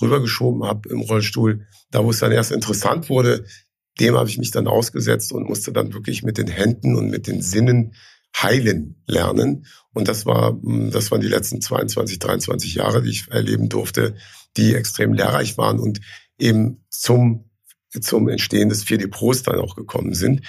rübergeschoben 0.02 0.64
habe 0.64 0.90
im 0.90 1.00
Rollstuhl, 1.00 1.66
da 1.90 2.04
wo 2.04 2.10
es 2.10 2.18
dann 2.18 2.30
erst 2.30 2.52
interessant 2.52 3.08
wurde, 3.08 3.46
dem 4.00 4.14
habe 4.14 4.28
ich 4.28 4.36
mich 4.36 4.50
dann 4.50 4.66
ausgesetzt 4.66 5.32
und 5.32 5.48
musste 5.48 5.72
dann 5.72 5.94
wirklich 5.94 6.22
mit 6.22 6.36
den 6.36 6.46
Händen 6.46 6.94
und 6.94 7.08
mit 7.08 7.26
den 7.26 7.40
Sinnen 7.40 7.94
heilen 8.36 9.02
lernen. 9.06 9.64
Und 9.94 10.08
das 10.08 10.26
war, 10.26 10.60
hm, 10.62 10.90
das 10.90 11.10
waren 11.10 11.22
die 11.22 11.28
letzten 11.28 11.62
22, 11.62 12.18
23 12.18 12.74
Jahre, 12.74 13.00
die 13.00 13.10
ich 13.10 13.30
erleben 13.30 13.70
durfte, 13.70 14.14
die 14.58 14.74
extrem 14.74 15.14
lehrreich 15.14 15.56
waren 15.56 15.78
und 15.78 16.02
eben 16.38 16.84
zum, 16.90 17.48
zum 17.98 18.28
Entstehen 18.28 18.68
des 18.68 18.84
4D 18.84 19.08
Pros 19.08 19.42
dann 19.42 19.58
auch 19.58 19.74
gekommen 19.74 20.12
sind. 20.12 20.42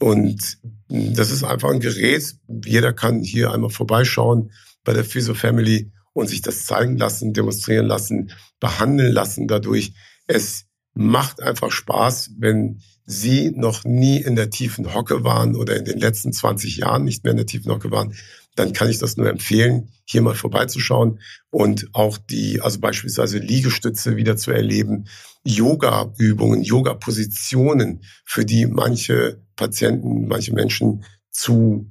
Und 0.00 0.58
das 0.88 1.30
ist 1.30 1.44
einfach 1.44 1.70
ein 1.70 1.80
Gerät. 1.80 2.36
Jeder 2.64 2.92
kann 2.92 3.22
hier 3.22 3.52
einmal 3.52 3.70
vorbeischauen 3.70 4.52
bei 4.84 4.92
der 4.92 5.04
Physio 5.04 5.34
Family 5.34 5.92
und 6.12 6.28
sich 6.28 6.40
das 6.40 6.66
zeigen 6.66 6.96
lassen, 6.96 7.32
demonstrieren 7.32 7.86
lassen, 7.86 8.32
behandeln 8.60 9.12
lassen 9.12 9.48
dadurch. 9.48 9.92
Es 10.26 10.66
macht 10.94 11.42
einfach 11.42 11.70
Spaß, 11.70 12.32
wenn 12.38 12.80
Sie 13.10 13.52
noch 13.52 13.84
nie 13.84 14.20
in 14.20 14.36
der 14.36 14.50
tiefen 14.50 14.92
Hocke 14.92 15.24
waren 15.24 15.56
oder 15.56 15.76
in 15.76 15.86
den 15.86 15.98
letzten 15.98 16.30
20 16.30 16.76
Jahren 16.76 17.04
nicht 17.04 17.24
mehr 17.24 17.30
in 17.30 17.38
der 17.38 17.46
tiefen 17.46 17.72
Hocke 17.72 17.90
waren, 17.90 18.14
dann 18.54 18.74
kann 18.74 18.90
ich 18.90 18.98
das 18.98 19.16
nur 19.16 19.30
empfehlen, 19.30 19.88
hier 20.04 20.20
mal 20.20 20.34
vorbeizuschauen 20.34 21.18
und 21.48 21.88
auch 21.94 22.18
die, 22.18 22.60
also 22.60 22.80
beispielsweise 22.80 23.38
Liegestütze 23.38 24.16
wieder 24.16 24.36
zu 24.36 24.50
erleben, 24.50 25.06
Yoga-Übungen, 25.42 26.60
Yoga-Positionen, 26.60 28.04
für 28.26 28.44
die 28.44 28.66
manche 28.66 29.40
Patienten, 29.56 30.28
manche 30.28 30.52
Menschen 30.52 31.02
zu, 31.30 31.90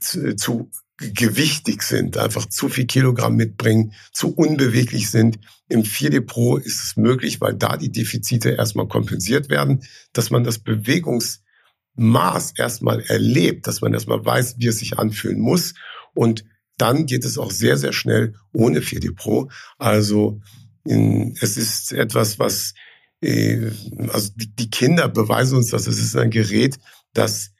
zu, 0.00 0.36
zu 0.36 0.70
gewichtig 0.98 1.82
sind, 1.82 2.16
einfach 2.16 2.46
zu 2.46 2.68
viel 2.68 2.86
Kilogramm 2.86 3.34
mitbringen, 3.34 3.92
zu 4.12 4.32
unbeweglich 4.34 5.10
sind. 5.10 5.38
Im 5.68 5.82
4D 5.82 6.20
Pro 6.20 6.56
ist 6.56 6.84
es 6.84 6.96
möglich, 6.96 7.40
weil 7.40 7.54
da 7.54 7.76
die 7.76 7.90
Defizite 7.90 8.50
erstmal 8.50 8.86
kompensiert 8.86 9.48
werden, 9.48 9.82
dass 10.12 10.30
man 10.30 10.44
das 10.44 10.60
Bewegungsmaß 10.60 12.52
erstmal 12.56 13.00
erlebt, 13.00 13.66
dass 13.66 13.80
man 13.80 13.92
erstmal 13.92 14.24
weiß, 14.24 14.56
wie 14.58 14.68
es 14.68 14.78
sich 14.78 14.98
anfühlen 14.98 15.40
muss. 15.40 15.74
Und 16.14 16.44
dann 16.78 17.06
geht 17.06 17.24
es 17.24 17.38
auch 17.38 17.50
sehr, 17.50 17.76
sehr 17.76 17.92
schnell 17.92 18.34
ohne 18.52 18.80
4D 18.80 19.14
Pro. 19.14 19.50
Also 19.78 20.40
es 20.84 21.56
ist 21.56 21.92
etwas, 21.92 22.38
was, 22.38 22.74
äh, 23.20 23.70
also 24.08 24.30
die 24.36 24.70
Kinder 24.70 25.08
beweisen 25.08 25.56
uns 25.56 25.70
dass 25.70 25.86
Es 25.86 25.98
ist 25.98 26.16
ein 26.16 26.30
Gerät, 26.30 26.76
das 27.14 27.50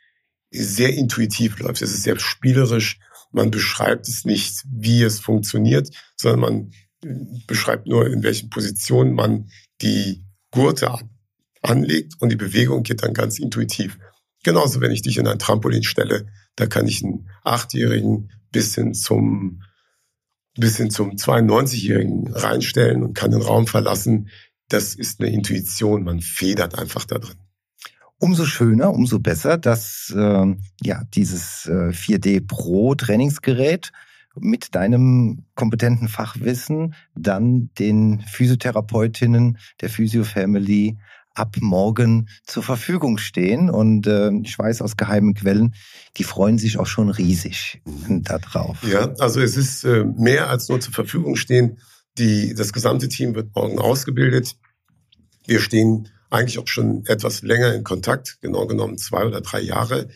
sehr 0.50 0.94
intuitiv 0.94 1.58
läuft. 1.58 1.82
Es 1.82 1.92
ist 1.92 2.02
sehr 2.02 2.18
spielerisch. 2.18 2.98
Man 3.34 3.50
beschreibt 3.50 4.08
es 4.08 4.24
nicht, 4.24 4.64
wie 4.70 5.02
es 5.02 5.18
funktioniert, 5.18 5.90
sondern 6.16 6.40
man 6.40 6.72
beschreibt 7.46 7.86
nur, 7.86 8.06
in 8.06 8.22
welchen 8.22 8.48
Positionen 8.48 9.12
man 9.12 9.50
die 9.82 10.24
Gurte 10.52 10.94
anlegt 11.60 12.14
und 12.20 12.30
die 12.30 12.36
Bewegung 12.36 12.84
geht 12.84 13.02
dann 13.02 13.12
ganz 13.12 13.38
intuitiv. 13.40 13.98
Genauso, 14.44 14.80
wenn 14.80 14.92
ich 14.92 15.02
dich 15.02 15.18
in 15.18 15.26
ein 15.26 15.40
Trampolin 15.40 15.82
stelle, 15.82 16.26
da 16.54 16.66
kann 16.66 16.86
ich 16.86 17.02
einen 17.02 17.28
Achtjährigen 17.42 18.30
bis 18.52 18.76
hin 18.76 18.94
zum, 18.94 19.62
bis 20.56 20.76
hin 20.76 20.90
zum 20.90 21.16
92-Jährigen 21.16 22.32
reinstellen 22.32 23.02
und 23.02 23.14
kann 23.14 23.32
den 23.32 23.42
Raum 23.42 23.66
verlassen. 23.66 24.28
Das 24.68 24.94
ist 24.94 25.20
eine 25.20 25.30
Intuition. 25.30 26.04
Man 26.04 26.20
federt 26.20 26.78
einfach 26.78 27.04
da 27.04 27.18
drin 27.18 27.43
umso 28.18 28.44
schöner, 28.44 28.92
umso 28.92 29.18
besser, 29.18 29.58
dass 29.58 30.12
äh, 30.16 30.54
ja 30.82 31.02
dieses 31.14 31.66
äh, 31.66 31.90
4D 31.90 32.46
Pro 32.46 32.94
Trainingsgerät 32.94 33.92
mit 34.36 34.74
deinem 34.74 35.44
kompetenten 35.54 36.08
Fachwissen 36.08 36.94
dann 37.14 37.70
den 37.78 38.20
Physiotherapeutinnen 38.20 39.58
der 39.80 39.90
Physio 39.90 40.24
Family 40.24 40.98
ab 41.34 41.56
morgen 41.60 42.28
zur 42.44 42.62
Verfügung 42.62 43.18
stehen. 43.18 43.70
Und 43.70 44.06
äh, 44.06 44.30
ich 44.42 44.58
weiß 44.58 44.82
aus 44.82 44.96
geheimen 44.96 45.34
Quellen, 45.34 45.74
die 46.16 46.24
freuen 46.24 46.58
sich 46.58 46.78
auch 46.78 46.86
schon 46.86 47.10
riesig 47.10 47.82
darauf. 48.08 48.82
Ja, 48.84 49.12
also 49.18 49.40
es 49.40 49.56
ist 49.56 49.84
äh, 49.84 50.04
mehr 50.04 50.48
als 50.48 50.68
nur 50.68 50.80
zur 50.80 50.92
Verfügung 50.92 51.36
stehen. 51.36 51.78
Die, 52.18 52.54
das 52.54 52.72
gesamte 52.72 53.08
Team 53.08 53.34
wird 53.34 53.54
morgen 53.54 53.78
ausgebildet. 53.78 54.56
Wir 55.46 55.60
stehen 55.60 56.08
eigentlich 56.34 56.58
auch 56.58 56.68
schon 56.68 57.04
etwas 57.06 57.42
länger 57.42 57.74
in 57.74 57.84
Kontakt, 57.84 58.38
genau 58.40 58.66
genommen 58.66 58.98
zwei 58.98 59.24
oder 59.24 59.40
drei 59.40 59.60
Jahre. 59.60 60.08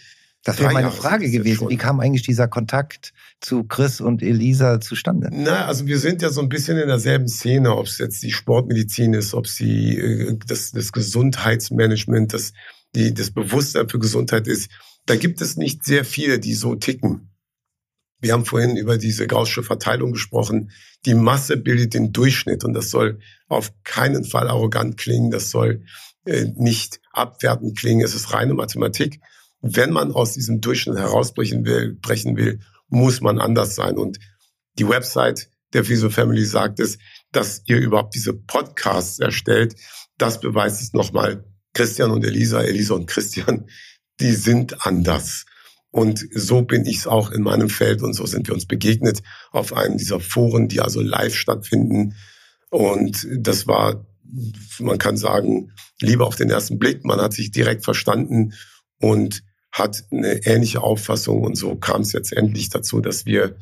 Das 0.45 0.61
wäre 0.61 0.73
meine 0.73 0.91
Frage 0.91 1.31
gewesen. 1.31 1.69
Wie 1.69 1.77
kam 1.77 2.01
eigentlich 2.01 2.23
dieser 2.23 2.49
Kontakt 2.49 3.13
zu 3.41 3.65
Chris 3.65 4.01
und 4.01 4.23
Elisa 4.23 4.81
zustande? 4.81 5.29
Na, 5.33 5.67
also 5.67 5.87
wir 5.87 5.99
sind 5.99 6.23
ja 6.23 6.31
so 6.31 6.41
ein 6.41 6.49
bisschen 6.49 6.79
in 6.79 6.89
derselben 6.89 7.29
Szene, 7.29 7.77
ob 7.77 7.87
es 7.87 7.99
jetzt 7.99 8.23
die 8.23 8.33
Sportmedizin 8.33 9.15
ist, 9.15 9.35
ob 9.35 9.47
es 9.47 9.57
die, 9.57 9.99
äh, 9.99 10.39
das, 10.47 10.71
das 10.73 10.93
Gesundheitsmanagement, 10.93 12.33
das, 12.33 12.53
die, 12.95 13.13
das 13.13 13.31
Bewusstsein 13.31 13.89
für 13.89 13.99
Gesundheit 13.99 14.47
ist. 14.47 14.71
Da 15.07 15.17
gibt 15.17 15.41
es 15.41 15.57
nicht 15.57 15.85
sehr 15.85 16.05
viele, 16.05 16.39
die 16.39 16.55
so 16.55 16.75
ticken. 16.77 17.31
Wir 18.21 18.33
haben 18.33 18.45
vorhin 18.45 18.77
über 18.77 18.99
diese 18.99 19.27
gaußsche 19.27 19.63
Verteilung 19.63 20.13
gesprochen. 20.13 20.71
Die 21.07 21.15
Masse 21.15 21.57
bildet 21.57 21.95
den 21.95 22.13
Durchschnitt 22.13 22.65
und 22.65 22.75
das 22.75 22.91
soll 22.91 23.21
auf 23.49 23.73
keinen 23.85 24.25
Fall 24.25 24.49
arrogant 24.49 24.97
klingen, 24.97 25.31
das 25.31 25.51
soll 25.51 25.85
äh, 26.25 26.47
nicht 26.57 27.01
abwertend 27.13 27.79
klingen. 27.79 28.05
Es 28.05 28.15
ist 28.15 28.33
reine 28.33 28.55
Mathematik. 28.55 29.21
Wenn 29.61 29.93
man 29.93 30.13
aus 30.13 30.33
diesem 30.33 30.61
Durchschnitt 30.61 30.99
herausbrechen 30.99 31.65
will, 31.65 31.97
brechen 32.01 32.37
will, 32.37 32.61
muss 32.89 33.21
man 33.21 33.39
anders 33.39 33.75
sein. 33.75 33.97
Und 33.97 34.19
die 34.79 34.89
Website 34.89 35.49
der 35.73 35.85
Physio 35.85 36.11
Family 36.11 36.45
sagt 36.45 36.81
es, 36.81 36.99
dass 37.33 37.63
ihr 37.67 37.79
überhaupt 37.79 38.15
diese 38.15 38.33
Podcasts 38.33 39.19
erstellt. 39.19 39.75
Das 40.17 40.41
beweist 40.41 40.81
es 40.81 40.93
nochmal. 40.93 41.45
Christian 41.75 42.11
und 42.11 42.25
Elisa, 42.25 42.63
Elisa 42.63 42.95
und 42.95 43.07
Christian, 43.07 43.69
die 44.21 44.33
sind 44.33 44.87
anders. 44.87 45.45
Und 45.91 46.27
so 46.33 46.63
bin 46.63 46.85
ich 46.85 46.99
es 46.99 47.07
auch 47.07 47.31
in 47.31 47.43
meinem 47.43 47.71
Feld 47.71 48.03
und 48.03 48.13
so 48.13 48.27
sind 48.27 48.47
wir 48.47 48.55
uns 48.55 48.67
begegnet 48.67 49.23
auf 49.51 49.73
einem 49.73 49.97
dieser 49.97 50.21
Foren, 50.21 50.69
die 50.69 50.81
also 50.81 51.01
live 51.01 51.35
stattfinden. 51.35 52.15
Und 52.71 53.27
das 53.39 53.67
war, 53.67 54.07
man 54.79 54.99
kann 54.99 55.17
sagen, 55.17 55.73
lieber 56.01 56.27
auf 56.27 56.37
den 56.37 56.51
ersten 56.51 56.79
Blick. 56.79 57.05
Man 57.05 57.21
hat 57.21 57.33
sich 57.33 57.51
direkt 57.51 57.85
verstanden 57.85 58.53
und 59.01 59.43
hat 59.73 60.05
eine 60.11 60.45
ähnliche 60.45 60.83
Auffassung. 60.83 61.43
Und 61.43 61.57
so 61.57 61.77
kam 61.77 62.03
es 62.03 62.13
jetzt 62.13 62.33
endlich 62.33 62.69
dazu, 62.69 63.01
dass 63.01 63.25
wir 63.25 63.57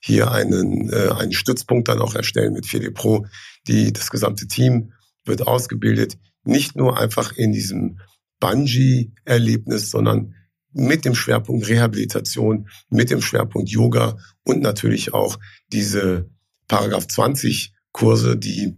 hier 0.00 0.32
einen, 0.32 0.90
äh, 0.90 1.10
einen 1.10 1.32
Stützpunkt 1.32 1.88
dann 1.88 2.00
auch 2.00 2.14
erstellen 2.14 2.54
mit 2.54 2.66
Fede 2.66 2.90
Pro. 2.90 3.26
Die, 3.68 3.92
das 3.92 4.10
gesamte 4.10 4.46
Team 4.48 4.92
wird 5.24 5.46
ausgebildet, 5.46 6.16
nicht 6.44 6.74
nur 6.74 6.98
einfach 6.98 7.32
in 7.32 7.52
diesem 7.52 8.00
Bungee-Erlebnis, 8.40 9.90
sondern 9.90 10.34
mit 10.72 11.04
dem 11.04 11.14
Schwerpunkt 11.14 11.68
Rehabilitation, 11.68 12.68
mit 12.88 13.10
dem 13.10 13.22
Schwerpunkt 13.22 13.70
Yoga 13.70 14.18
und 14.44 14.60
natürlich 14.60 15.12
auch 15.12 15.38
diese 15.72 16.30
Paragraph 16.68 17.08
20 17.08 17.72
Kurse, 17.92 18.36
die 18.36 18.76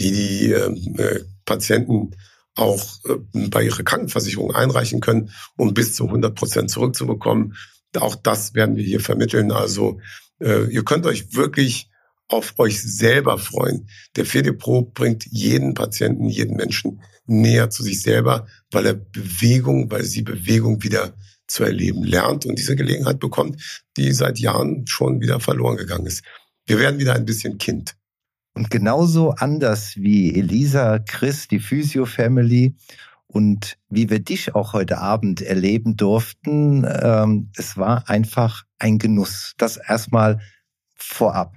die, 0.00 0.12
die 0.12 0.52
ähm, 0.52 0.96
äh, 0.98 1.20
Patienten 1.44 2.16
auch 2.54 2.98
äh, 3.04 3.48
bei 3.48 3.64
ihrer 3.64 3.82
Krankenversicherung 3.82 4.52
einreichen 4.54 5.00
können, 5.00 5.30
um 5.56 5.74
bis 5.74 5.94
zu 5.94 6.06
100 6.06 6.34
Prozent 6.34 6.70
zurückzubekommen. 6.70 7.54
Auch 7.96 8.16
das 8.16 8.54
werden 8.54 8.76
wir 8.76 8.84
hier 8.84 9.00
vermitteln. 9.00 9.52
Also 9.52 10.00
äh, 10.40 10.64
ihr 10.72 10.84
könnt 10.84 11.06
euch 11.06 11.34
wirklich 11.34 11.90
auf 12.28 12.58
euch 12.58 12.80
selber 12.80 13.38
freuen. 13.38 13.88
Der 14.16 14.24
FEDEPRO 14.24 14.82
bringt 14.82 15.26
jeden 15.30 15.74
Patienten, 15.74 16.28
jeden 16.28 16.56
Menschen 16.56 17.02
näher 17.30 17.70
zu 17.70 17.82
sich 17.82 18.02
selber, 18.02 18.46
weil 18.70 18.86
er 18.86 18.94
Bewegung, 18.94 19.90
weil 19.90 20.04
sie 20.04 20.22
Bewegung 20.22 20.82
wieder 20.82 21.14
zu 21.46 21.64
erleben 21.64 22.04
lernt 22.04 22.46
und 22.46 22.58
diese 22.58 22.76
Gelegenheit 22.76 23.18
bekommt, 23.18 23.62
die 23.96 24.12
seit 24.12 24.38
Jahren 24.38 24.86
schon 24.86 25.20
wieder 25.20 25.40
verloren 25.40 25.76
gegangen 25.76 26.06
ist. 26.06 26.24
Wir 26.66 26.78
werden 26.78 27.00
wieder 27.00 27.14
ein 27.14 27.24
bisschen 27.24 27.58
Kind. 27.58 27.96
Und 28.54 28.70
genauso 28.70 29.30
anders 29.30 29.96
wie 29.96 30.34
Elisa, 30.34 30.98
Chris, 30.98 31.48
die 31.48 31.60
Physio 31.60 32.04
Family 32.04 32.74
und 33.26 33.78
wie 33.88 34.10
wir 34.10 34.20
dich 34.20 34.54
auch 34.54 34.72
heute 34.72 34.98
Abend 34.98 35.40
erleben 35.40 35.96
durften, 35.96 36.84
ähm, 36.88 37.50
es 37.56 37.76
war 37.76 38.08
einfach 38.08 38.64
ein 38.78 38.98
Genuss. 38.98 39.54
Das 39.56 39.76
erstmal 39.76 40.40
vorab. 40.96 41.54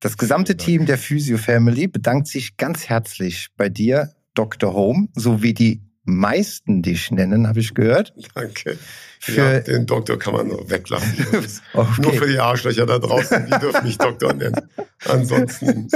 Das 0.00 0.16
gesamte 0.16 0.56
Team 0.56 0.86
der 0.86 0.96
Physio 0.96 1.38
Family 1.38 1.86
bedankt 1.86 2.28
sich 2.28 2.56
ganz 2.56 2.88
herzlich 2.88 3.48
bei 3.56 3.68
dir, 3.68 4.14
Dr. 4.38 4.72
Home, 4.72 5.08
sowie 5.14 5.52
die 5.52 5.82
meisten 6.04 6.80
dich 6.80 7.10
nennen, 7.10 7.48
habe 7.48 7.60
ich 7.60 7.74
gehört. 7.74 8.14
Danke. 8.34 8.78
Für 9.20 9.54
ja, 9.54 9.60
den 9.60 9.84
Doktor 9.84 10.18
kann 10.18 10.32
man 10.32 10.46
nur 10.46 10.70
weglassen. 10.70 11.26
okay. 11.74 12.00
Nur 12.00 12.12
für 12.12 12.28
die 12.28 12.38
Arschlöcher 12.38 12.86
da 12.86 12.98
draußen, 12.98 13.46
die 13.46 13.58
dürfen 13.58 13.84
mich 13.84 13.98
Doktor 13.98 14.32
nennen. 14.32 14.70
Ansonsten. 15.06 15.88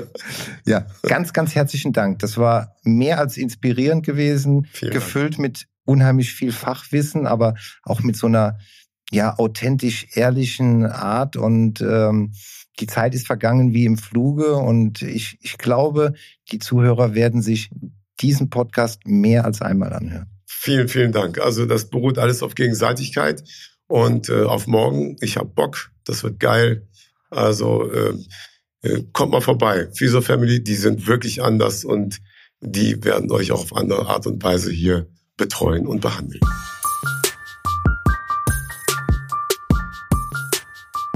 ja, 0.66 0.86
ganz, 1.02 1.32
ganz 1.32 1.54
herzlichen 1.54 1.92
Dank. 1.92 2.18
Das 2.18 2.36
war 2.36 2.76
mehr 2.84 3.18
als 3.18 3.38
inspirierend 3.38 4.04
gewesen, 4.04 4.68
Vielen 4.72 4.92
gefüllt 4.92 5.34
Dank. 5.34 5.40
mit 5.40 5.66
unheimlich 5.84 6.34
viel 6.34 6.52
Fachwissen, 6.52 7.26
aber 7.26 7.54
auch 7.82 8.00
mit 8.00 8.16
so 8.16 8.26
einer 8.26 8.58
ja 9.10 9.38
authentisch 9.38 10.06
ehrlichen 10.14 10.86
Art 10.86 11.36
und 11.36 11.80
ähm, 11.80 12.32
die 12.78 12.86
Zeit 12.86 13.14
ist 13.14 13.26
vergangen 13.26 13.74
wie 13.74 13.84
im 13.84 13.98
Fluge 13.98 14.54
und 14.54 15.02
ich, 15.02 15.38
ich 15.42 15.58
glaube, 15.58 16.14
die 16.50 16.58
Zuhörer 16.58 17.14
werden 17.14 17.42
sich 17.42 17.70
diesen 18.20 18.50
Podcast 18.50 19.06
mehr 19.06 19.44
als 19.44 19.60
einmal 19.62 19.92
anhören. 19.92 20.26
Vielen, 20.46 20.88
vielen 20.88 21.12
Dank. 21.12 21.38
Also 21.38 21.66
das 21.66 21.90
beruht 21.90 22.18
alles 22.18 22.42
auf 22.42 22.54
Gegenseitigkeit 22.54 23.42
und 23.86 24.28
äh, 24.28 24.44
auf 24.44 24.66
morgen. 24.66 25.16
Ich 25.20 25.36
habe 25.36 25.48
Bock, 25.48 25.90
das 26.04 26.22
wird 26.22 26.38
geil. 26.38 26.86
Also 27.30 27.90
äh, 27.90 28.14
äh, 28.82 29.04
kommt 29.12 29.32
mal 29.32 29.40
vorbei. 29.40 29.88
Physio 29.94 30.20
Family, 30.20 30.62
die 30.62 30.74
sind 30.74 31.06
wirklich 31.06 31.42
anders 31.42 31.84
und 31.84 32.20
die 32.60 33.02
werden 33.04 33.30
euch 33.30 33.52
auch 33.52 33.62
auf 33.62 33.76
andere 33.76 34.06
Art 34.06 34.26
und 34.26 34.42
Weise 34.42 34.70
hier 34.70 35.08
betreuen 35.36 35.86
und 35.86 36.00
behandeln. 36.00 36.40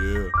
yeah. 0.00 0.37